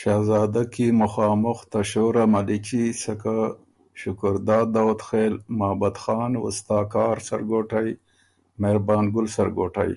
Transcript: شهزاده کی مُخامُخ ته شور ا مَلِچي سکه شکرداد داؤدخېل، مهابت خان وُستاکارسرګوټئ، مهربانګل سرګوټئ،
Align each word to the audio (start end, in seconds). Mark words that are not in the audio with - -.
شهزاده 0.00 0.62
کی 0.74 0.86
مُخامُخ 1.00 1.58
ته 1.70 1.80
شور 1.90 2.14
ا 2.24 2.24
مَلِچي 2.32 2.82
سکه 3.02 3.38
شکرداد 4.00 4.66
داؤدخېل، 4.74 5.34
مهابت 5.58 5.96
خان 6.02 6.32
وُستاکارسرګوټئ، 6.42 7.88
مهربانګل 8.62 9.26
سرګوټئ، 9.36 9.92